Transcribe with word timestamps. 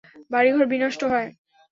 বাড়িঘর 0.31 0.65
বিনষ্ট 0.71 1.01
হয়। 1.11 1.29